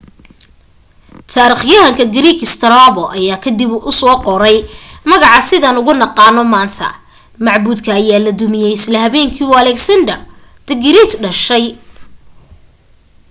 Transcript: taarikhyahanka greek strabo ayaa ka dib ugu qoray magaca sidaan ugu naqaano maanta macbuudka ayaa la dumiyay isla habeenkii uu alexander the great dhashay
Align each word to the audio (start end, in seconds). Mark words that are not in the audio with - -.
taarikhyahanka 1.31 2.03
greek 2.15 2.39
strabo 2.53 3.03
ayaa 3.17 3.43
ka 3.43 3.49
dib 3.57 3.69
ugu 3.77 3.91
qoray 4.25 4.57
magaca 5.09 5.41
sidaan 5.49 5.79
ugu 5.81 5.93
naqaano 6.01 6.41
maanta 6.53 6.87
macbuudka 7.45 7.89
ayaa 7.99 8.23
la 8.25 8.31
dumiyay 8.41 8.73
isla 8.77 8.97
habeenkii 9.05 9.45
uu 9.49 9.59
alexander 9.63 10.19
the 10.67 10.75
great 10.83 11.11
dhashay 11.23 11.65